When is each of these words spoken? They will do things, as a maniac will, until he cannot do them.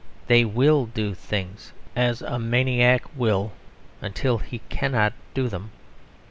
They 0.25 0.45
will 0.45 0.87
do 0.87 1.13
things, 1.13 1.73
as 1.95 2.23
a 2.23 2.39
maniac 2.39 3.03
will, 3.15 3.51
until 4.01 4.39
he 4.39 4.57
cannot 4.67 5.13
do 5.35 5.47
them. 5.47 5.69